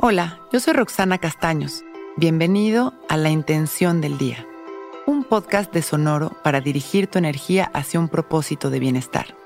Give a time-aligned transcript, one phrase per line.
[0.00, 1.84] Hola, yo soy Roxana Castaños.
[2.16, 4.44] Bienvenido a La Intención del Día,
[5.06, 9.36] un podcast de Sonoro para dirigir tu energía hacia un propósito de bienestar.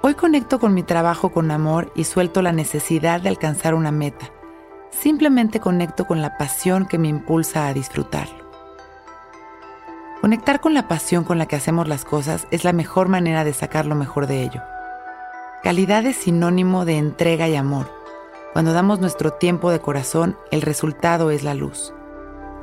[0.00, 4.30] Hoy conecto con mi trabajo con amor y suelto la necesidad de alcanzar una meta.
[4.90, 8.48] Simplemente conecto con la pasión que me impulsa a disfrutarlo.
[10.20, 13.52] Conectar con la pasión con la que hacemos las cosas es la mejor manera de
[13.52, 14.62] sacar lo mejor de ello.
[15.68, 17.92] Calidad es sinónimo de entrega y amor.
[18.54, 21.92] Cuando damos nuestro tiempo de corazón, el resultado es la luz.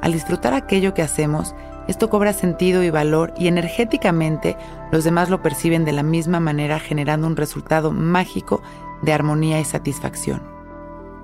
[0.01, 1.53] Al disfrutar aquello que hacemos,
[1.87, 4.57] esto cobra sentido y valor y energéticamente
[4.91, 8.63] los demás lo perciben de la misma manera generando un resultado mágico
[9.03, 10.41] de armonía y satisfacción.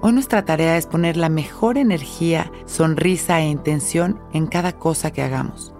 [0.02, 5.24] Hoy nuestra tarea es poner la mejor energía, sonrisa e intención en cada cosa que
[5.24, 5.71] hagamos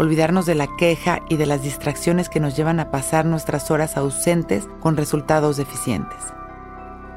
[0.00, 3.98] olvidarnos de la queja y de las distracciones que nos llevan a pasar nuestras horas
[3.98, 6.16] ausentes con resultados deficientes.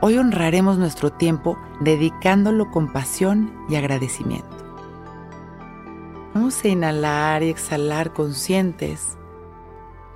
[0.01, 4.49] Hoy honraremos nuestro tiempo dedicándolo con pasión y agradecimiento.
[6.33, 9.17] Vamos a inhalar y exhalar conscientes,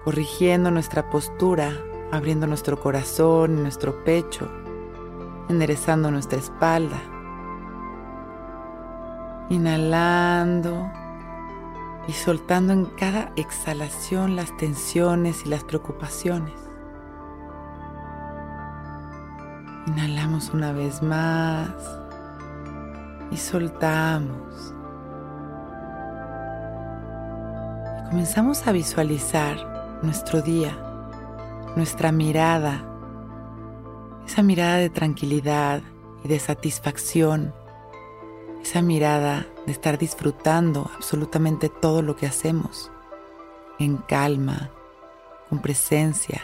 [0.04, 1.72] corrigiendo nuestra postura,
[2.12, 4.52] abriendo nuestro corazón y nuestro pecho,
[5.48, 7.02] enderezando nuestra espalda.
[9.50, 10.92] Inhalando
[12.08, 16.54] y soltando en cada exhalación las tensiones y las preocupaciones.
[19.88, 21.70] Inhalamos una vez más
[23.32, 24.74] y soltamos.
[28.00, 30.78] Y comenzamos a visualizar nuestro día,
[31.76, 32.86] nuestra mirada,
[34.26, 35.82] esa mirada de tranquilidad
[36.24, 37.54] y de satisfacción
[38.68, 42.92] esa mirada de estar disfrutando absolutamente todo lo que hacemos,
[43.80, 44.72] en calma,
[45.48, 46.42] con presencia.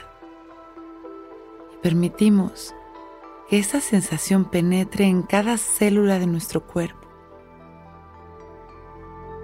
[1.73, 2.73] Y permitimos
[3.49, 7.09] que esa sensación penetre en cada célula de nuestro cuerpo,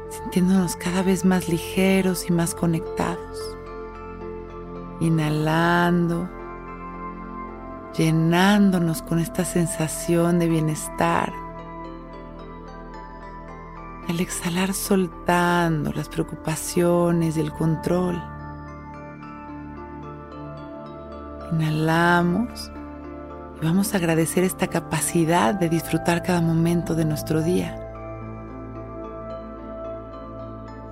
[0.10, 3.58] sintiéndonos cada vez más ligeros y más conectados.
[5.02, 6.30] Inhalando,
[7.98, 11.49] llenándonos con esta sensación de bienestar
[14.10, 18.20] al exhalar soltando las preocupaciones y el control.
[21.52, 22.72] Inhalamos
[23.62, 27.86] y vamos a agradecer esta capacidad de disfrutar cada momento de nuestro día.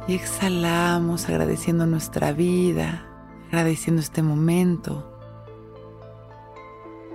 [0.08, 3.04] Y exhalamos agradeciendo nuestra vida,
[3.48, 5.12] agradeciendo este momento.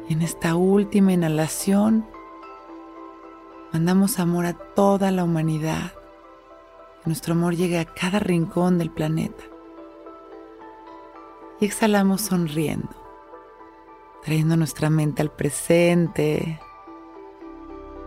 [0.08, 2.04] Y en esta última inhalación
[3.72, 5.92] Mandamos amor a toda la humanidad.
[7.02, 9.42] Que nuestro amor llegue a cada rincón del planeta.
[11.58, 12.90] Y exhalamos sonriendo,
[14.22, 16.60] trayendo nuestra mente al presente,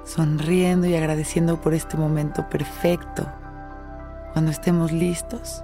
[0.04, 3.28] sonriendo y agradeciendo por este momento perfecto.
[4.34, 5.64] Cuando estemos listos,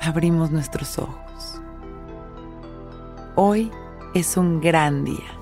[0.00, 1.60] abrimos nuestros ojos.
[3.34, 3.70] Hoy
[4.14, 5.41] es un gran día.